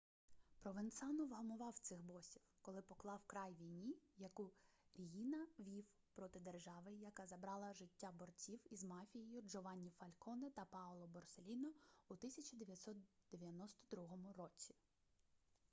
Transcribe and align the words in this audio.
провенцано 0.59 1.25
вгамував 1.25 1.77
цих 1.77 2.01
босів 2.01 2.41
коли 2.61 2.81
поклав 2.81 3.23
край 3.27 3.53
війні 3.55 3.95
яку 4.17 4.51
ріїна 4.95 5.47
вів 5.59 5.85
проти 6.13 6.39
держави 6.39 6.93
і 6.93 6.99
яка 6.99 7.25
забрала 7.25 7.73
життя 7.73 8.11
борців 8.11 8.59
із 8.71 8.83
мафією 8.83 9.41
джованні 9.41 9.89
фальконе 9.91 10.49
та 10.51 10.65
паоло 10.65 11.07
борселліно 11.07 11.69
у 12.09 12.13
1992 12.13 14.07
році 14.37 14.75